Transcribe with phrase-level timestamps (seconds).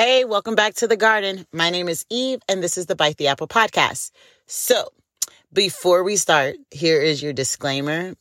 [0.00, 1.44] Hey, welcome back to the garden.
[1.52, 4.12] My name is Eve, and this is the Bite the Apple podcast.
[4.46, 4.90] So,
[5.52, 8.14] before we start, here is your disclaimer.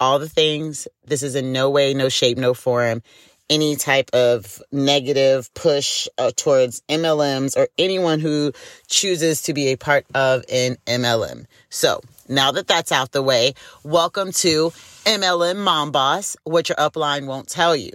[0.00, 3.02] All the things, this is in no way, no shape, no form,
[3.50, 8.54] any type of negative push uh, towards MLMs or anyone who
[8.86, 11.44] chooses to be a part of an MLM.
[11.68, 13.52] So, now that that's out the way,
[13.84, 14.72] welcome to
[15.08, 17.92] MLM Mom Boss, what your upline won't tell you.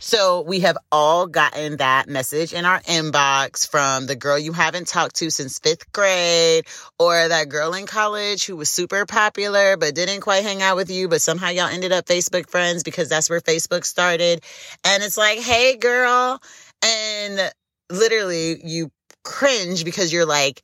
[0.00, 4.88] So we have all gotten that message in our inbox from the girl you haven't
[4.88, 6.64] talked to since fifth grade
[6.98, 10.90] or that girl in college who was super popular but didn't quite hang out with
[10.90, 14.42] you, but somehow y'all ended up Facebook friends because that's where Facebook started.
[14.84, 16.40] And it's like, hey girl.
[16.82, 17.52] And
[17.90, 18.90] literally you
[19.22, 20.62] cringe because you're like,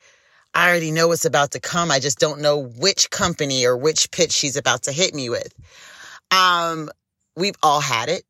[0.55, 1.91] I already know what's about to come.
[1.91, 5.55] I just don't know which company or which pitch she's about to hit me with.
[6.31, 6.91] Um,
[7.37, 8.23] we've all had it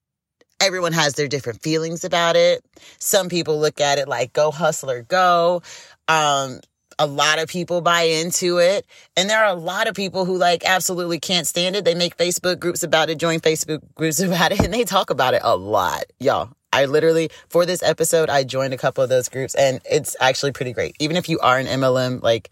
[0.60, 2.64] everyone has their different feelings about it.
[2.98, 5.62] Some people look at it like go hustler go.
[6.06, 6.60] Um,
[6.98, 8.84] a lot of people buy into it.
[9.16, 11.84] And there are a lot of people who like absolutely can't stand it.
[11.84, 15.32] They make Facebook groups about it, join Facebook groups about it, and they talk about
[15.32, 16.04] it a lot.
[16.18, 20.14] Y'all, I literally, for this episode, I joined a couple of those groups and it's
[20.20, 20.94] actually pretty great.
[21.00, 22.50] Even if you are an MLM, like,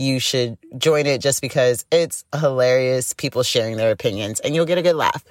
[0.00, 4.78] you should join it just because it's hilarious people sharing their opinions and you'll get
[4.78, 5.22] a good laugh.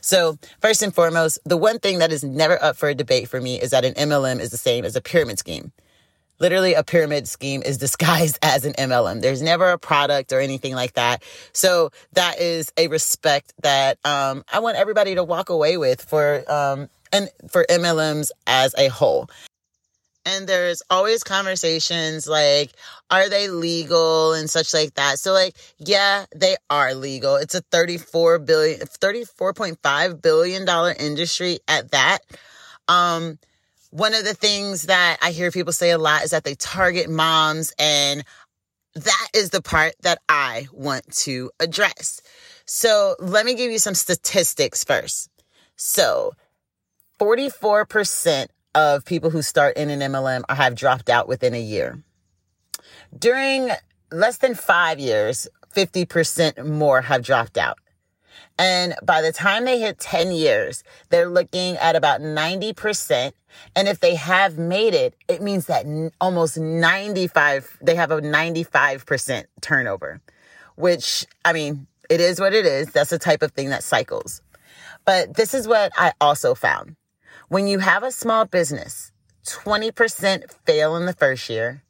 [0.00, 3.40] So, first and foremost, the one thing that is never up for a debate for
[3.40, 5.72] me is that an MLM is the same as a pyramid scheme.
[6.38, 9.22] Literally, a pyramid scheme is disguised as an MLM.
[9.22, 11.22] There's never a product or anything like that.
[11.52, 16.44] So that is a respect that um, I want everybody to walk away with for
[16.50, 19.30] um, and for MLMs as a whole
[20.26, 22.72] and there's always conversations like
[23.10, 24.34] are they legal?
[24.34, 25.18] and such like that.
[25.18, 27.36] So like yeah they are legal.
[27.36, 32.18] It's a 34 billion 34.5 billion dollar industry at that.
[32.88, 33.38] Um
[33.90, 37.08] one of the things that i hear people say a lot is that they target
[37.08, 38.24] moms and
[38.94, 42.20] that is the part that i want to address.
[42.66, 45.30] So let me give you some statistics first.
[45.76, 46.32] So
[47.20, 52.02] 44% of people who start in an MLM have dropped out within a year.
[53.18, 53.70] During
[54.12, 57.78] less than five years, 50% more have dropped out.
[58.58, 63.32] And by the time they hit 10 years, they're looking at about 90%.
[63.74, 65.86] And if they have made it, it means that
[66.20, 70.20] almost 95, they have a 95% turnover,
[70.74, 72.88] which, I mean, it is what it is.
[72.92, 74.42] That's the type of thing that cycles.
[75.06, 76.96] But this is what I also found.
[77.48, 79.12] When you have a small business,
[79.44, 81.84] 20% fail in the first year,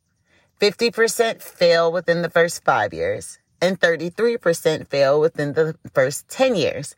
[0.60, 6.94] 50% fail within the first five years, and 33% fail within the first 10 years.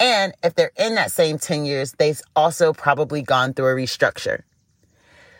[0.00, 4.42] And if they're in that same 10 years, they've also probably gone through a restructure.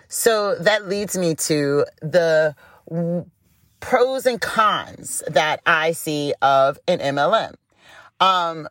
[0.06, 2.54] So that leads me to the
[3.80, 7.54] pros and cons that I see of an MLM.
[8.20, 8.69] Um,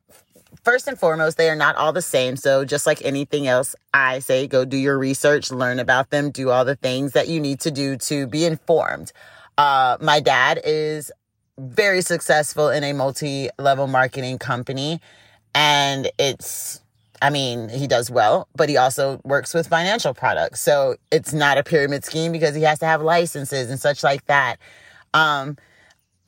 [0.64, 2.36] first and foremost, they are not all the same.
[2.36, 6.50] So just like anything else, I say go do your research, learn about them, do
[6.50, 9.12] all the things that you need to do to be informed.
[9.58, 11.12] Uh, my dad is
[11.58, 15.02] very successful in a multi-level marketing company
[15.53, 16.81] and it's
[17.22, 20.62] I mean, he does well, but he also works with financial products.
[20.62, 24.26] So it's not a pyramid scheme because he has to have licenses and such like
[24.28, 24.56] that.
[25.14, 25.58] Um,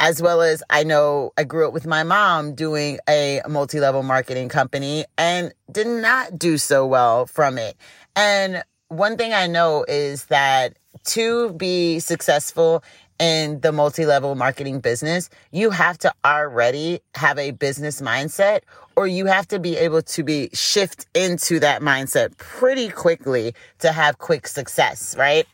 [0.01, 4.01] as well as I know I grew up with my mom doing a multi level
[4.01, 7.78] marketing company and did not do so well from it.
[8.16, 10.73] And one thing I know is that
[11.06, 12.84] to be successful
[13.19, 18.62] in the multi level marketing business, you have to already have a business mindset
[18.95, 23.91] or you have to be able to be shift into that mindset pretty quickly to
[23.91, 25.45] have quick success, right?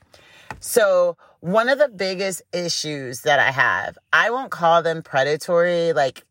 [0.61, 6.25] So one of the biggest issues that I have, I won't call them predatory like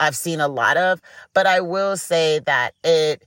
[0.00, 0.98] I've seen a lot of,
[1.34, 3.26] but I will say that it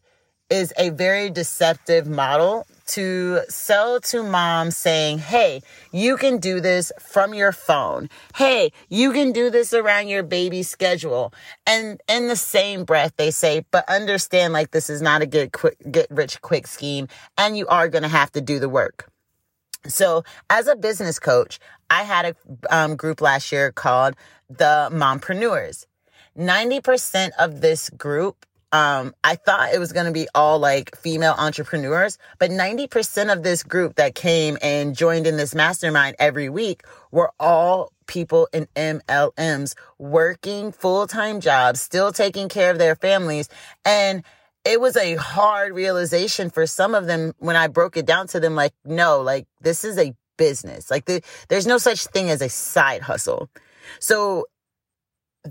[0.49, 5.61] is a very deceptive model to sell to moms saying, Hey,
[5.91, 8.09] you can do this from your phone.
[8.35, 11.31] Hey, you can do this around your baby schedule.
[11.67, 15.51] And in the same breath, they say, but understand like this is not a good
[15.51, 17.07] quick, get rich quick scheme
[17.37, 19.11] and you are going to have to do the work.
[19.87, 21.59] So, as a business coach,
[21.89, 24.15] I had a um, group last year called
[24.49, 25.85] the Mompreneurs.
[26.37, 31.35] 90% of this group, um, I thought it was going to be all like female
[31.37, 36.83] entrepreneurs, but 90% of this group that came and joined in this mastermind every week
[37.11, 43.47] were all people in MLMs working full time jobs, still taking care of their families.
[43.85, 44.23] And
[44.65, 48.39] it was a hard realization for some of them when I broke it down to
[48.39, 50.89] them like, no, like this is a business.
[50.89, 53.49] Like the, there's no such thing as a side hustle.
[53.99, 54.47] So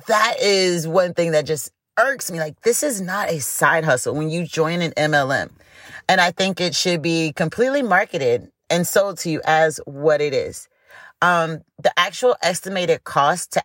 [0.08, 2.40] that is one thing that just irks me.
[2.40, 5.50] Like this is not a side hustle when you join an MLM.
[6.08, 10.34] And I think it should be completely marketed and sold to you as what it
[10.34, 10.68] is.
[11.22, 13.62] Um, the actual estimated cost to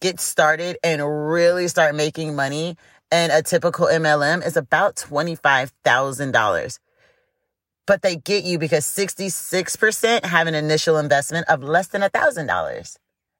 [0.00, 2.76] get started and really start making money
[3.14, 6.78] in a typical MLM is about $25,000.
[7.86, 12.96] But they get you because 66% have an initial investment of less than $1,000.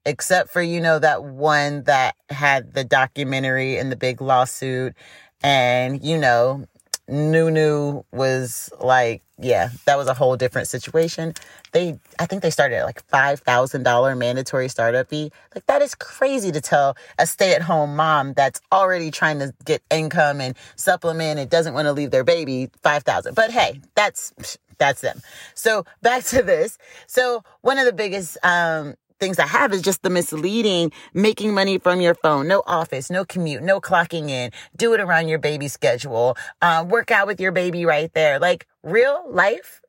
[0.06, 4.94] Except for, you know, that one that had the documentary and the big lawsuit
[5.42, 6.66] and, you know,
[7.08, 11.34] Nunu was like, yeah, that was a whole different situation.
[11.72, 15.32] They, I think they started at like $5,000 mandatory startup fee.
[15.54, 19.52] Like that is crazy to tell a stay at home mom that's already trying to
[19.64, 23.34] get income and supplement and doesn't want to leave their baby 5,000.
[23.34, 24.32] But hey, that's,
[24.78, 25.20] that's them.
[25.54, 26.78] So back to this.
[27.06, 31.78] So one of the biggest, um, things I have is just the misleading making money
[31.78, 32.48] from your phone.
[32.48, 34.50] No office, no commute, no clocking in.
[34.76, 36.36] Do it around your baby schedule.
[36.60, 38.38] Uh, work out with your baby right there.
[38.38, 39.80] Like real life,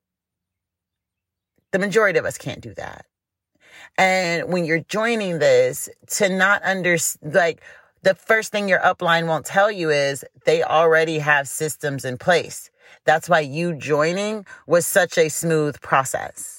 [1.72, 3.06] the majority of us can't do that.
[3.98, 7.62] And when you're joining this, to not under like
[8.04, 12.70] the first thing your upline won't tell you is they already have systems in place.
[13.06, 16.55] That's why you joining was such a smooth process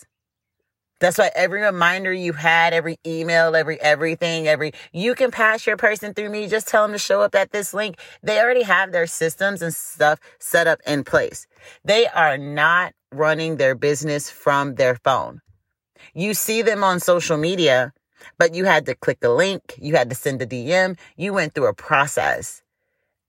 [0.98, 5.76] that's why every reminder you had, every email, every everything, every, you can pass your
[5.76, 6.48] person through me.
[6.48, 7.98] Just tell them to show up at this link.
[8.22, 11.46] They already have their systems and stuff set up in place.
[11.84, 15.40] They are not running their business from their phone.
[16.14, 17.92] You see them on social media,
[18.38, 19.75] but you had to click a link.
[19.78, 20.99] You had to send a DM.
[21.16, 22.62] You went through a process.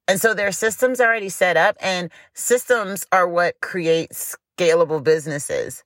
[0.07, 5.83] And so their systems already set up and systems are what create scalable businesses.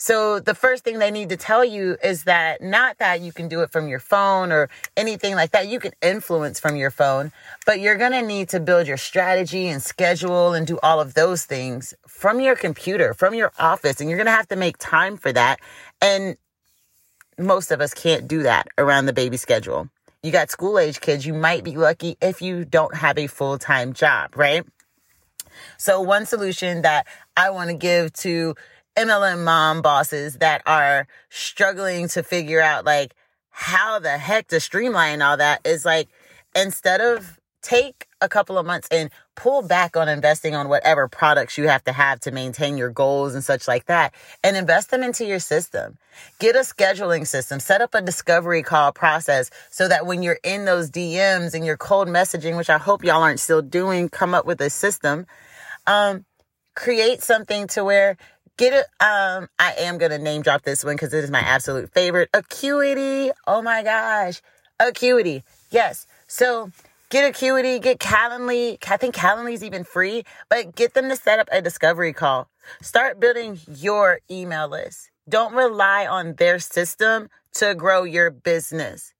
[0.00, 3.48] So the first thing they need to tell you is that not that you can
[3.48, 5.66] do it from your phone or anything like that.
[5.66, 7.32] You can influence from your phone,
[7.66, 11.14] but you're going to need to build your strategy and schedule and do all of
[11.14, 14.00] those things from your computer, from your office.
[14.00, 15.58] And you're going to have to make time for that.
[16.00, 16.36] And
[17.36, 19.88] most of us can't do that around the baby schedule.
[20.22, 21.26] You got school age kids.
[21.26, 24.64] You might be lucky if you don't have a full time job, right?
[25.76, 28.54] So one solution that I want to give to
[28.98, 33.14] MLM mom bosses that are struggling to figure out like
[33.48, 36.08] how the heck to streamline all that is like
[36.56, 41.56] instead of take a couple of months and pull back on investing on whatever products
[41.56, 44.12] you have to have to maintain your goals and such like that
[44.42, 45.96] and invest them into your system.
[46.40, 50.64] Get a scheduling system, set up a discovery call process so that when you're in
[50.64, 54.44] those DMs and your cold messaging, which I hope y'all aren't still doing, come up
[54.44, 55.24] with a system.
[55.86, 56.24] Um,
[56.78, 58.16] create something to where
[58.58, 58.86] Get it.
[59.00, 62.28] Um, I am gonna name drop this one because it is my absolute favorite.
[62.34, 63.30] Acuity.
[63.46, 64.42] Oh my gosh.
[64.80, 65.44] Acuity.
[65.70, 66.08] Yes.
[66.26, 66.72] So
[67.08, 68.76] get Acuity, get Calendly.
[68.90, 72.48] I think Calendly is even free, but get them to set up a discovery call.
[72.82, 75.10] Start building your email list.
[75.28, 79.14] Don't rely on their system to grow your business.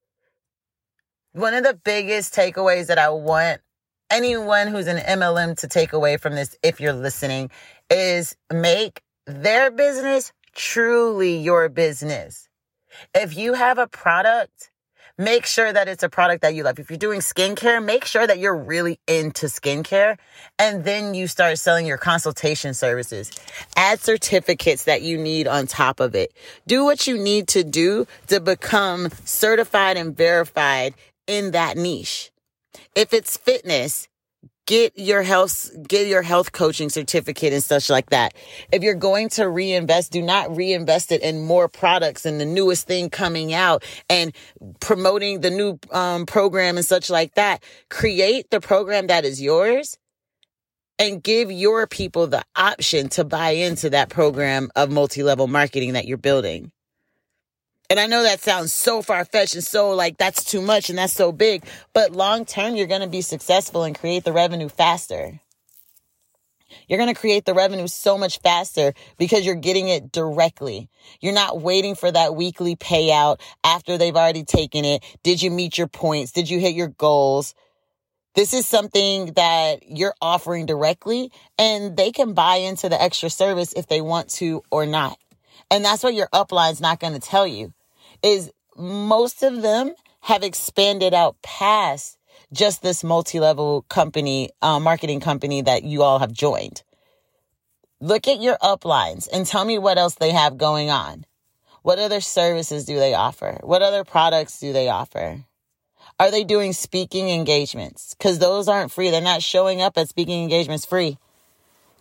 [1.33, 3.61] One of the biggest takeaways that I want
[4.11, 7.51] anyone who's an MLM to take away from this, if you're listening,
[7.89, 12.49] is make their business truly your business.
[13.15, 14.71] If you have a product,
[15.19, 16.79] make sure that it's a product that you love.
[16.79, 20.17] If you're doing skincare, make sure that you're really into skincare.
[20.59, 23.31] And then you start selling your consultation services.
[23.77, 26.33] Add certificates that you need on top of it.
[26.67, 30.95] Do what you need to do to become certified and verified
[31.27, 32.31] in that niche.
[32.95, 34.09] If it's fitness,
[34.69, 38.35] get your health get your health coaching certificate and such like that.
[38.71, 42.87] If you're going to reinvest do not reinvest it in more products and the newest
[42.87, 44.33] thing coming out and
[44.79, 47.65] promoting the new um, program and such like that.
[47.89, 49.97] Create the program that is yours
[50.99, 56.07] and give your people the option to buy into that program of multi-level marketing that
[56.07, 56.71] you're building
[57.91, 60.99] and I know that sounds so far fetched and so like that's too much and
[60.99, 61.65] that's so big,
[61.95, 65.41] but long term, you're going to be successful and create the revenue faster.
[66.87, 70.91] You're going to create the revenue so much faster because you're getting it directly.
[71.21, 75.03] You're not waiting for that weekly payout after they've already taken it.
[75.23, 76.33] Did you meet your points?
[76.33, 77.55] Did you hit your goals?
[78.35, 83.73] This is something that you're offering directly and they can buy into the extra service
[83.73, 85.19] if they want to or not.
[85.71, 87.73] And that's what your upline's not going to tell you
[88.23, 92.19] is most of them have expanded out past
[92.53, 96.83] just this multi-level company, uh, marketing company that you all have joined.
[98.01, 101.25] Look at your uplines and tell me what else they have going on.
[101.83, 103.59] What other services do they offer?
[103.63, 105.45] What other products do they offer?
[106.21, 108.15] Are they doing speaking engagements?
[108.15, 109.11] Because those aren't free.
[109.11, 111.19] They're not showing up at speaking engagements free.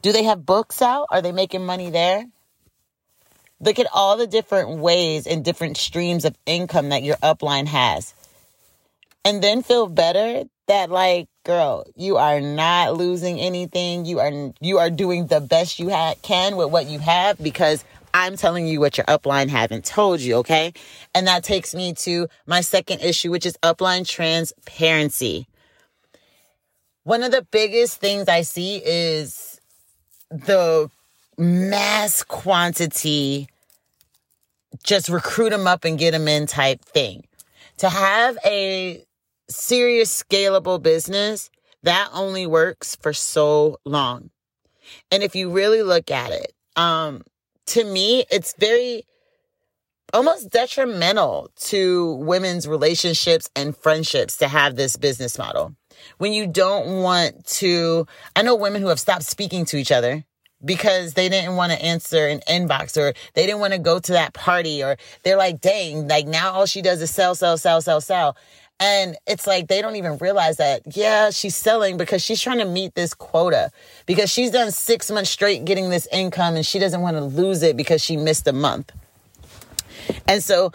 [0.02, 1.08] Do they have books out?
[1.12, 2.26] Are they making money there?
[3.60, 8.14] Look at all the different ways and different streams of income that your upline has.
[9.26, 14.06] And then feel better that like, girl, you are not losing anything.
[14.06, 17.84] You are you are doing the best you ha- can with what you have because
[18.14, 20.74] I'm telling you what your upline haven't told you, okay?
[21.14, 25.48] And that takes me to my second issue, which is upline transparency.
[27.04, 29.62] One of the biggest things I see is
[30.30, 30.90] the
[31.38, 33.48] mass quantity,
[34.84, 37.26] just recruit them up and get them in type thing.
[37.78, 39.04] To have a
[39.50, 41.50] serious scalable business,
[41.84, 44.30] that only works for so long.
[45.12, 47.24] And if you really look at it, um,
[47.68, 49.04] to me, it's very
[50.14, 55.76] almost detrimental to women's relationships and friendships to have this business model.
[56.18, 60.24] When you don't want to, I know women who have stopped speaking to each other
[60.64, 64.12] because they didn't want to answer an inbox or they didn't want to go to
[64.14, 67.82] that party or they're like, dang, like now all she does is sell, sell, sell,
[67.82, 68.38] sell, sell.
[68.80, 72.66] And it's like they don't even realize that, yeah, she's selling because she's trying to
[72.66, 73.72] meet this quota
[74.06, 77.64] because she's done six months straight getting this income and she doesn't want to lose
[77.64, 78.92] it because she missed a month.
[80.28, 80.72] And so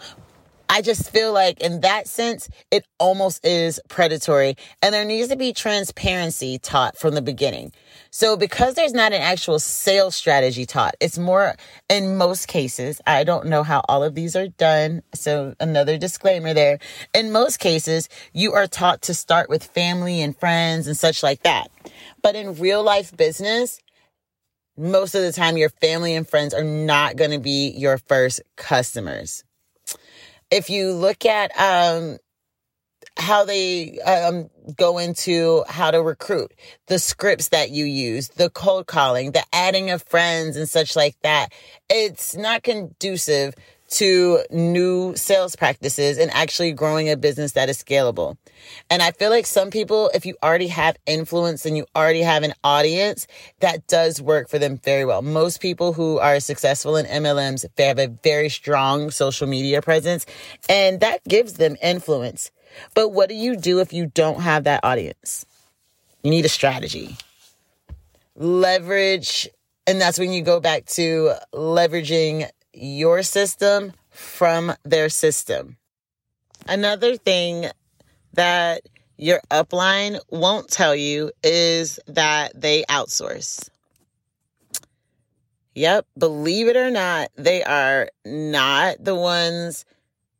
[0.73, 5.35] I just feel like in that sense, it almost is predatory and there needs to
[5.35, 7.73] be transparency taught from the beginning.
[8.09, 11.53] So because there's not an actual sales strategy taught, it's more
[11.89, 15.03] in most cases, I don't know how all of these are done.
[15.13, 16.79] So another disclaimer there.
[17.13, 21.43] In most cases, you are taught to start with family and friends and such like
[21.43, 21.67] that.
[22.23, 23.79] But in real life business,
[24.75, 28.41] most of the time your family and friends are not going to be your first
[28.57, 29.43] customers.
[30.53, 32.19] If you look at um,
[33.17, 36.53] how they um, go into how to recruit,
[36.85, 41.15] the scripts that you use, the cold calling, the adding of friends and such like
[41.23, 41.51] that.
[41.89, 43.55] It's not conducive
[43.93, 48.37] to new sales practices and actually growing a business that is scalable.
[48.89, 52.41] And I feel like some people, if you already have influence and you already have
[52.41, 53.27] an audience,
[53.59, 55.21] that does work for them very well.
[55.21, 60.25] Most people who are successful in MLMs, they have a very strong social media presence
[60.67, 62.49] and that gives them influence.
[62.95, 65.45] But what do you do if you don't have that audience?
[66.23, 67.15] You need a strategy.
[68.35, 69.49] Leverage,
[69.85, 75.77] and that's when you go back to leveraging your system from their system.
[76.67, 77.67] Another thing
[78.33, 78.81] that
[79.17, 83.69] your upline won't tell you is that they outsource.
[85.75, 89.85] Yep, believe it or not, they are not the ones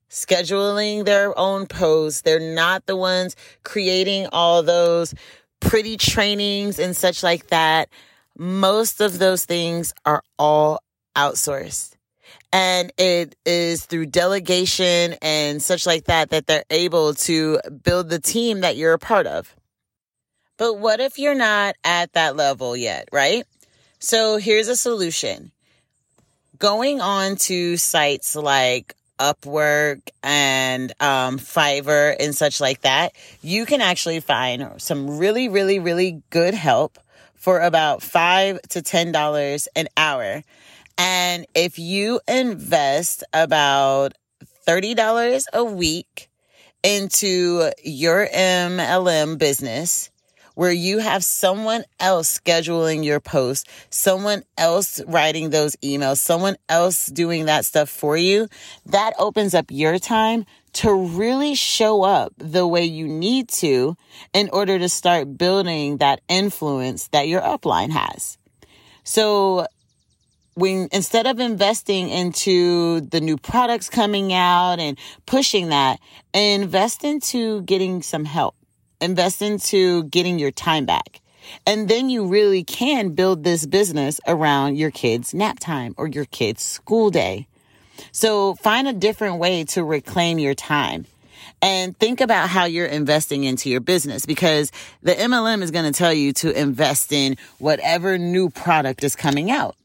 [0.09, 2.21] scheduling their own posts.
[2.21, 5.15] They're not the ones creating all those
[5.59, 7.89] pretty trainings and such like that.
[8.37, 10.83] Most of those things are all
[11.15, 11.95] outsourced.
[12.53, 18.19] And it is through delegation and such like that that they're able to build the
[18.19, 19.55] team that you're a part of.
[20.57, 23.43] But what if you're not at that level yet, right?
[23.97, 25.51] So here's a solution.
[26.59, 33.81] Going on to sites like Upwork and um, Fiverr and such like that, you can
[33.81, 36.99] actually find some really, really, really good help
[37.33, 40.43] for about five to ten dollars an hour.
[40.97, 44.13] And if you invest about
[44.65, 46.29] thirty dollars a week
[46.83, 50.11] into your MLM business,
[50.55, 57.07] where you have someone else scheduling your post, someone else writing those emails, someone else
[57.07, 58.47] doing that stuff for you,
[58.85, 63.95] that opens up your time to really show up the way you need to
[64.33, 68.37] in order to start building that influence that your upline has.
[69.03, 69.67] So
[70.55, 75.99] when instead of investing into the new products coming out and pushing that,
[76.33, 78.55] invest into getting some help
[79.03, 81.21] invest into getting your time back.
[81.67, 86.25] And then you really can build this business around your kids' nap time or your
[86.25, 87.47] kids' school day.
[88.11, 91.05] So find a different way to reclaim your time
[91.61, 94.71] and think about how you're investing into your business because
[95.03, 99.51] the MLM is going to tell you to invest in whatever new product is coming
[99.51, 99.75] out.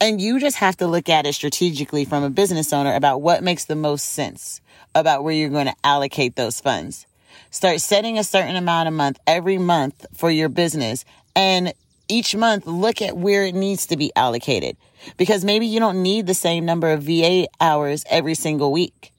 [0.00, 3.42] And you just have to look at it strategically from a business owner about what
[3.42, 4.60] makes the most sense
[4.94, 7.06] about where you're going to allocate those funds.
[7.50, 11.04] Start setting a certain amount a month every month for your business.
[11.34, 11.72] And
[12.08, 14.76] each month, look at where it needs to be allocated
[15.16, 19.12] because maybe you don't need the same number of VA hours every single week.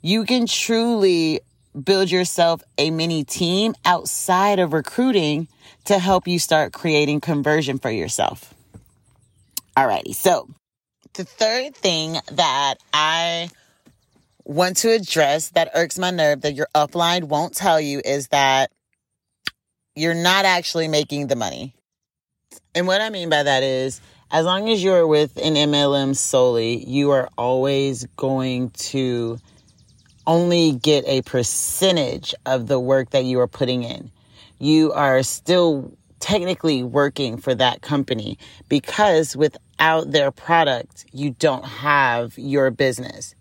[0.00, 1.40] You can truly
[1.84, 5.48] build yourself a mini team outside of recruiting
[5.84, 8.54] to help you start creating conversion for yourself.
[9.78, 10.12] Alrighty.
[10.12, 10.48] So
[11.12, 13.48] the third thing that I
[14.42, 18.72] want to address that irks my nerve that your upline won't tell you is that
[19.94, 21.76] you're not actually making the money.
[22.74, 24.00] And what I mean by that is,
[24.32, 29.38] as long as you're with an MLM solely, you are always going to
[30.26, 34.10] only get a percentage of the work that you are putting in.
[34.58, 39.36] You are still technically working for that company because
[39.78, 43.34] without their product, you don't have your business.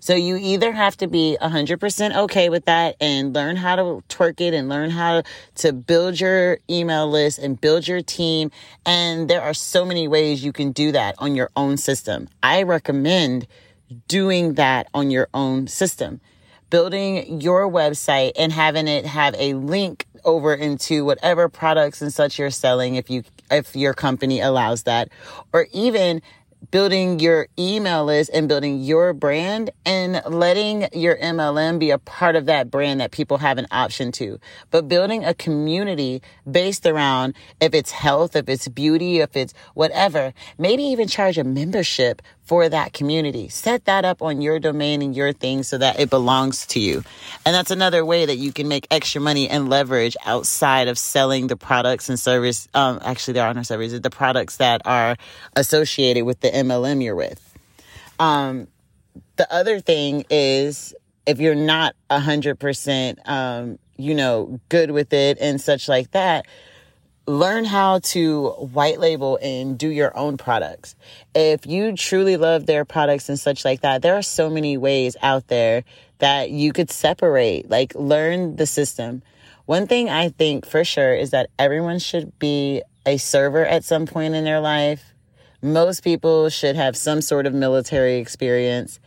[0.00, 4.40] So you either have to be 100% okay with that and learn how to twerk
[4.40, 5.22] it and learn how
[5.56, 8.50] to build your email list and build your team.
[8.86, 12.28] And there are so many ways you can do that on your own system.
[12.42, 13.46] I recommend
[14.08, 16.20] doing that on your own system.
[16.72, 22.38] Building your website and having it have a link over into whatever products and such
[22.38, 25.10] you're selling if you if your company allows that
[25.52, 26.22] or even
[26.70, 32.36] building your email list and building your brand and letting your MLM be a part
[32.36, 34.38] of that brand that people have an option to.
[34.70, 40.32] But building a community based around if it's health, if it's beauty, if it's whatever,
[40.56, 43.48] maybe even charge a membership for that community.
[43.48, 47.04] Set that up on your domain and your thing so that it belongs to you.
[47.46, 51.46] And that's another way that you can make extra money and leverage outside of selling
[51.46, 52.68] the products and service.
[52.74, 55.16] Um, actually, there are no services, the products that are
[55.54, 57.40] associated with the MLM you're with.
[58.18, 58.68] Um,
[59.36, 60.94] the other thing is
[61.26, 66.10] if you're not a hundred percent, um, you know, good with it and such like
[66.10, 66.46] that,
[67.26, 70.96] learn how to white label and do your own products.
[71.34, 75.16] If you truly love their products and such like that, there are so many ways
[75.22, 75.84] out there
[76.18, 79.22] that you could separate, like learn the system.
[79.66, 84.06] One thing I think for sure is that everyone should be a server at some
[84.06, 85.14] point in their life.
[85.62, 88.98] Most people should have some sort of military experience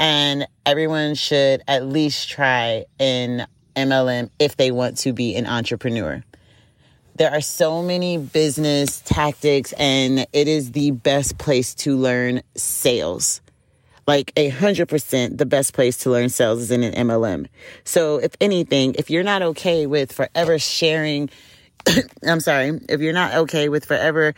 [0.00, 6.24] and everyone should at least try in MLM if they want to be an entrepreneur.
[7.16, 13.42] There are so many business tactics, and it is the best place to learn sales.
[14.06, 17.48] Like a hundred percent, the best place to learn sales is in an MLM.
[17.84, 21.28] So, if anything, if you're not okay with forever sharing,
[22.26, 24.34] I'm sorry, if you're not okay with forever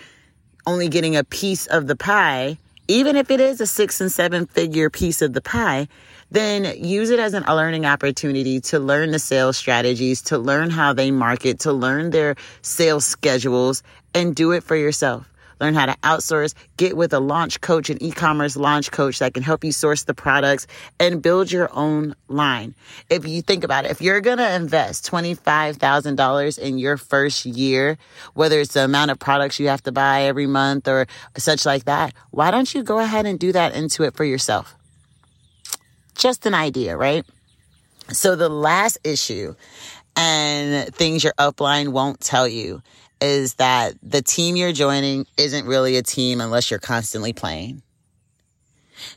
[0.66, 2.58] only getting a piece of the pie,
[2.88, 5.88] even if it is a six and seven figure piece of the pie,
[6.31, 10.70] then use it as an, a learning opportunity to learn the sales strategies, to learn
[10.70, 13.83] how they market, to learn their sales schedules,
[14.14, 15.29] and do it for yourself.
[15.61, 19.43] Learn how to outsource, get with a launch coach, an e-commerce launch coach that can
[19.43, 20.67] help you source the products
[20.99, 22.75] and build your own line.
[23.09, 27.99] If you think about it, if you're going to invest $25,000 in your first year,
[28.35, 31.85] whether it's the amount of products you have to buy every month or such like
[31.85, 34.75] that, why don't you go ahead and do that into it for yourself?
[36.17, 37.25] Just an idea, right?
[38.11, 39.55] So the last issue
[40.17, 42.83] and things your upline won't tell you
[43.20, 47.83] is that the team you're joining isn't really a team unless you're constantly playing.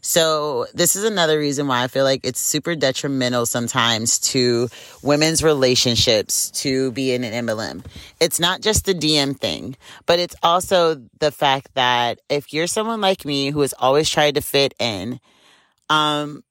[0.01, 4.69] So this is another reason why I feel like it's super detrimental sometimes to
[5.03, 7.86] women's relationships to be in an MLM.
[8.19, 13.01] It's not just the DM thing, but it's also the fact that if you're someone
[13.01, 15.19] like me who has always tried to fit in,
[15.89, 16.43] um,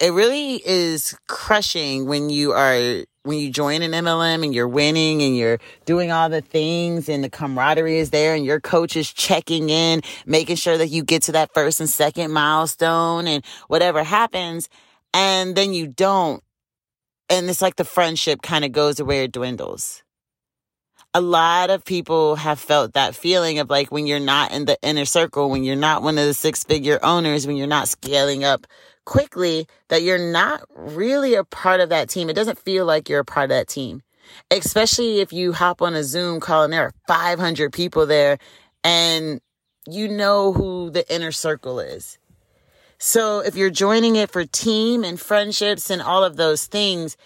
[0.00, 5.22] it really is crushing when you are when you join an MLM and you're winning
[5.22, 9.10] and you're doing all the things and the camaraderie is there and your coach is
[9.10, 14.04] checking in, making sure that you get to that first and second milestone and whatever
[14.04, 14.68] happens.
[15.14, 16.42] And then you don't.
[17.30, 20.02] And it's like the friendship kind of goes away or dwindles.
[21.14, 24.76] A lot of people have felt that feeling of like when you're not in the
[24.82, 28.44] inner circle, when you're not one of the six figure owners, when you're not scaling
[28.44, 28.66] up
[29.04, 32.28] quickly that you're not really a part of that team.
[32.28, 34.02] It doesn't feel like you're a part of that team,
[34.50, 38.38] especially if you hop on a Zoom call and there are 500 people there
[38.82, 39.40] and
[39.86, 42.18] you know who the inner circle is.
[42.98, 47.16] So if you're joining it for team and friendships and all of those things,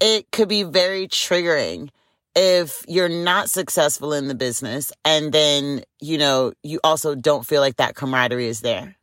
[0.00, 1.88] it could be very triggering
[2.34, 7.60] if you're not successful in the business and then, you know, you also don't feel
[7.60, 8.96] like that camaraderie is there.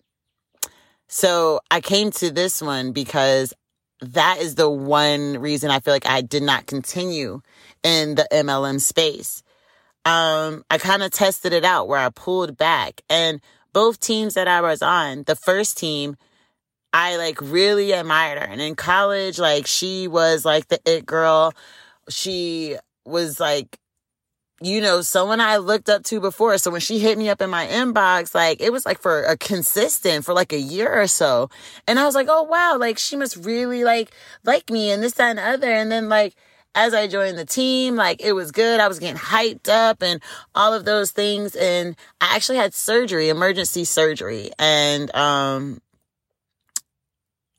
[1.10, 3.52] So I came to this one because
[4.02, 7.42] that is the one reason I feel like I did not continue
[7.84, 9.42] in the MLM space.
[10.06, 13.42] Um, I kind of tested it out where I pulled back and
[13.74, 16.16] both teams that I was on, the first team,
[16.94, 18.46] I like really admired her.
[18.46, 21.54] And in college, like she was like the it girl.
[22.08, 23.78] She was like,
[24.62, 26.58] you know, someone I looked up to before.
[26.58, 29.38] So when she hit me up in my inbox, like it was like for a
[29.38, 31.50] consistent for like a year or so.
[31.88, 34.12] And I was like, oh wow, like she must really like
[34.44, 35.72] like me and this, that, and the other.
[35.72, 36.36] And then like
[36.76, 38.80] as I joined the team, like it was good.
[38.80, 40.22] I was getting hyped up and
[40.54, 41.56] all of those things.
[41.56, 44.52] And I actually had surgery, emergency surgery.
[44.60, 45.82] And, um,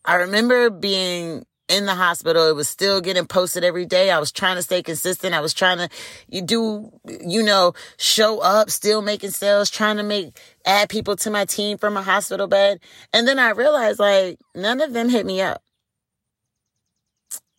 [0.04, 2.48] I remember being in the hospital.
[2.48, 4.11] It was still getting posted every day.
[4.11, 5.35] I was trying to stay consistent.
[5.35, 5.88] I was trying to
[6.28, 11.30] you do, you know, show up, still making sales, trying to make, add people to
[11.30, 12.80] my team from a hospital bed.
[13.14, 15.62] And then I realized like none of them hit me up.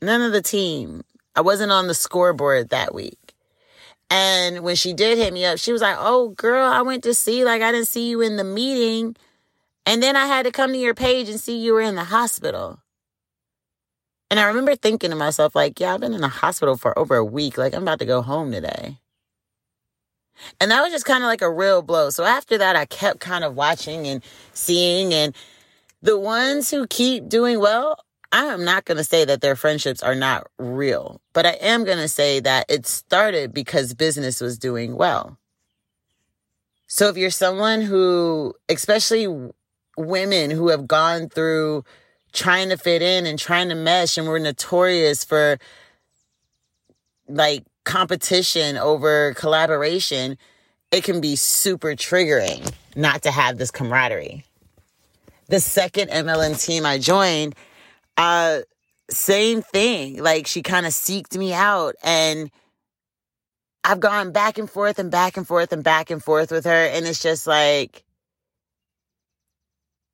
[0.02, 1.04] None of the team.
[1.36, 3.17] I wasn't on the scoreboard that week.
[4.10, 7.13] And when she did hit me up, she was like, Oh, girl, I went to
[7.13, 9.15] see, like, I didn't see you in the meeting.
[9.86, 12.04] And then I had to come to your page and see you were in the
[12.04, 12.82] hospital.
[14.32, 17.15] And I remember thinking to myself, like, yeah, I've been in the hospital for over
[17.15, 17.60] a week.
[17.60, 18.98] Like, I'm about to go home today.
[20.60, 22.10] And that was just kind of like a real blow.
[22.10, 25.13] So after that, I kept kind of watching and seeing.
[25.13, 25.36] And
[26.02, 30.02] the ones who keep doing well I am not going to say that their friendships
[30.02, 34.58] are not real, but I am going to say that it started because business was
[34.58, 35.38] doing well.
[36.88, 39.28] So if you're someone who, especially
[39.98, 41.84] women who have gone through
[42.34, 45.58] trying to fit in and trying to mesh and we're notorious for
[47.28, 50.38] like competition over collaboration,
[50.91, 54.46] it can be super triggering not to have this camaraderie.
[55.48, 57.56] The second MLM team I joined,
[58.17, 58.60] uh,
[59.10, 60.22] same thing.
[60.22, 62.52] Like she kind of seeked me out and
[63.84, 66.86] I've gone back and forth and back and forth and back and forth with her.
[66.86, 68.04] And it's just like,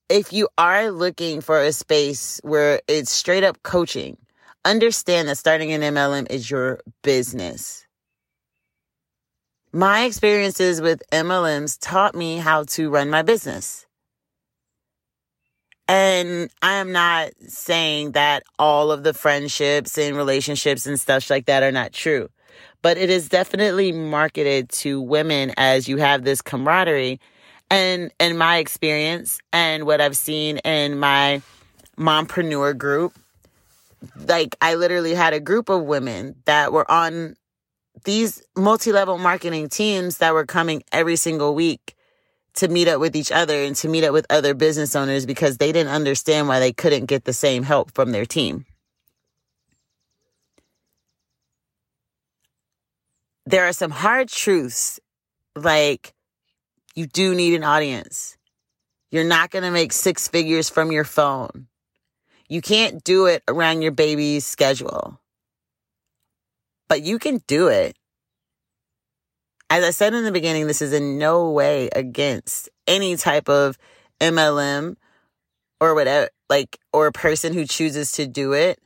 [0.09, 4.17] if you are looking for a space where it's straight up coaching,
[4.63, 7.85] understand that starting an MLM is your business.
[9.73, 13.85] My experiences with MLMs taught me how to run my business.
[15.89, 21.45] And I am not saying that all of the friendships and relationships and stuff like
[21.45, 22.29] that are not true,
[22.81, 27.19] but it is definitely marketed to women as you have this camaraderie.
[27.69, 31.41] And in my experience and what I've seen in my
[31.97, 33.13] mompreneur group,
[34.27, 37.35] like I literally had a group of women that were on
[38.03, 41.95] these multi-level marketing teams that were coming every single week
[42.55, 45.57] to meet up with each other and to meet up with other business owners because
[45.57, 48.65] they didn't understand why they couldn't get the same help from their team.
[53.45, 54.99] There are some hard truths
[55.55, 56.13] like
[56.97, 58.37] you do need an audience.
[59.11, 61.67] You're not going to make six figures from your phone.
[62.49, 65.21] You can't do it around your baby's schedule.
[66.89, 67.95] But you can do it
[69.69, 73.77] as I said in the beginning, this is in no way against any type of
[74.21, 74.95] MLM
[75.81, 78.79] or whatever, like, or a person who chooses to do it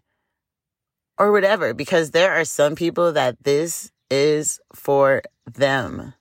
[1.17, 6.13] or whatever, because there are some people that this is for them.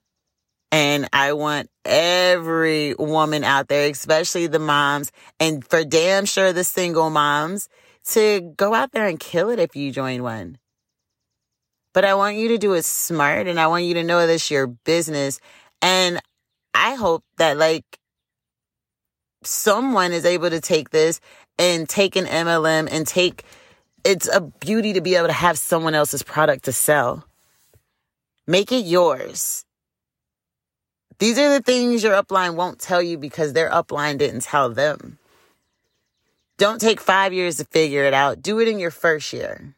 [0.71, 6.65] And I want every woman out there, especially the moms, and for damn sure the
[6.65, 7.69] single moms,
[8.05, 10.57] to go out there and kill it if you join one.
[11.93, 14.51] But I want you to do it smart and I want you to know this
[14.51, 15.41] your business.
[15.83, 16.21] And
[16.73, 17.85] I hope that like
[19.43, 21.21] someone is able to take this
[21.59, 23.45] and take an MLM and take
[24.05, 27.25] it's a beauty to be able to have someone else's product to sell.
[28.47, 29.65] Make it yours.
[31.21, 35.19] These are the things your upline won't tell you because their upline didn't tell them.
[36.57, 38.41] Don't take five years to figure it out.
[38.41, 39.75] Do it in your first year.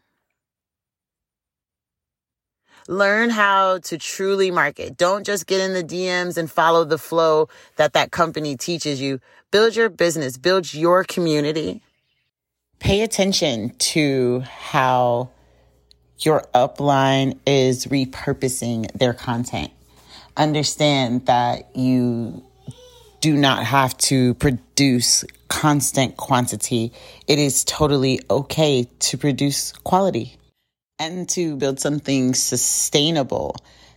[2.87, 4.97] Learn how to truly market.
[4.97, 9.19] Don't just get in the DMs and follow the flow that that company teaches you.
[9.51, 11.83] Build your business, build your community.
[12.79, 15.31] Pay attention to how
[16.21, 19.73] your upline is repurposing their content.
[20.37, 22.43] Understand that you
[23.21, 26.93] do not have to produce constant quantity.
[27.29, 30.37] It is totally okay to produce quality
[30.99, 33.57] and to build something sustainable,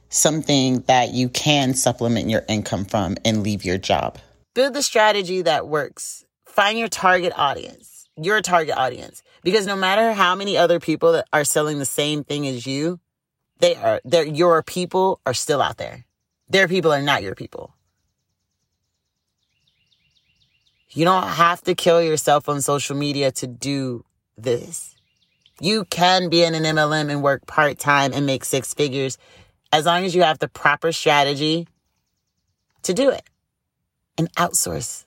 [0.10, 4.18] something that you can supplement your income from and leave your job.
[4.54, 6.26] Build the strategy that works.
[6.46, 8.08] Find your target audience.
[8.18, 9.24] your target audience.
[9.44, 13.00] Because no matter how many other people that are selling the same thing as you,
[13.60, 16.05] they are, they're, your people are still out there.
[16.50, 17.74] Their people are not your people.
[20.90, 24.06] You don't have to kill yourself on social media to do
[24.38, 24.96] this.
[25.60, 29.18] You can be in an MLM and work part time and make six figures
[29.72, 31.68] as long as you have the proper strategy
[32.84, 33.24] to do it
[34.18, 35.06] and outsource.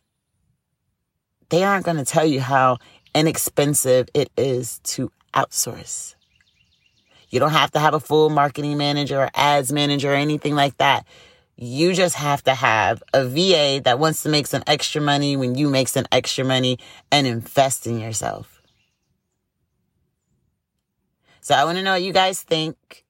[1.48, 2.78] They aren't going to tell you how
[3.14, 6.14] inexpensive it is to outsource.
[7.30, 10.76] You don't have to have a full marketing manager or ads manager or anything like
[10.78, 11.06] that.
[11.60, 15.56] You just have to have a VA that wants to make some extra money when
[15.56, 16.78] you make some extra money
[17.10, 18.62] and invest in yourself.
[21.40, 23.04] So I want to know what you guys think.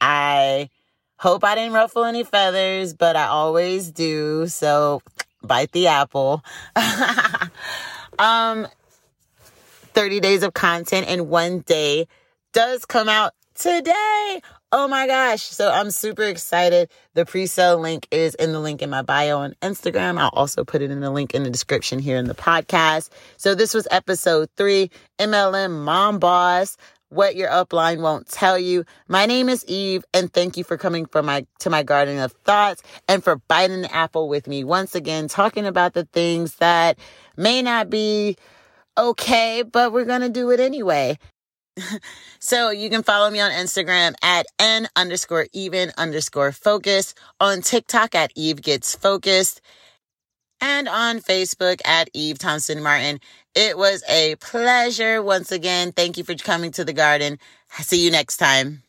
[0.00, 0.68] I
[1.16, 4.48] hope I didn't ruffle any feathers, but I always do.
[4.48, 5.00] So
[5.40, 6.42] bite the apple.
[8.18, 8.66] um
[9.92, 12.08] 30 days of content in one day
[12.52, 14.40] does come out today.
[14.70, 15.42] Oh my gosh.
[15.42, 16.90] So I'm super excited.
[17.14, 20.18] The pre-sale link is in the link in my bio on Instagram.
[20.18, 23.10] I'll also put it in the link in the description here in the podcast.
[23.36, 26.76] So this was episode three, MLM Mom Boss.
[27.08, 28.84] What your upline won't tell you.
[29.08, 32.32] My name is Eve and thank you for coming for my to my garden of
[32.32, 36.98] thoughts and for biting the apple with me once again talking about the things that
[37.36, 38.36] may not be
[38.98, 41.16] okay, but we're going to do it anyway.
[42.38, 48.14] so you can follow me on Instagram at n underscore even underscore focus, on TikTok
[48.14, 49.60] at Eve Gets Focused,
[50.60, 53.20] and on Facebook at Eve Thompson Martin.
[53.54, 55.92] It was a pleasure once again.
[55.92, 57.38] Thank you for coming to the garden.
[57.80, 58.82] See you next time.